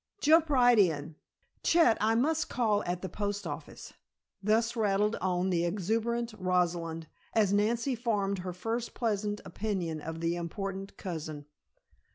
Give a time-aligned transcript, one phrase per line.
[0.19, 1.15] Jump right in.
[1.61, 3.93] Chet, I must call at the post office."
[4.41, 10.35] Thus rattled on the exuberant Rosalind, as Nancy formed her first pleasant opinion of the
[10.37, 11.45] important cousin.